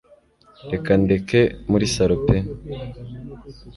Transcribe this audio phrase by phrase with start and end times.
[0.71, 1.39] Reka ndeke
[1.71, 2.37] muri salo pe